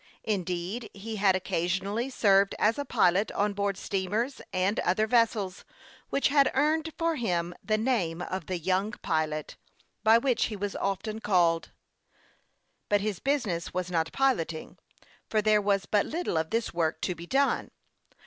[0.23, 4.47] Indeed, he had occasionally served as a pilot on board steamers THE YOUNG PILOT OF
[4.47, 4.87] LAKE CHAMPLAIN.
[4.89, 5.65] 27 and other vessels,
[6.09, 9.57] which had earned for him the name of the Young Pilot,
[10.03, 11.69] by which he was often called.
[12.89, 14.79] But his business was not piloting,
[15.29, 17.69] for there was but little of this work to be done.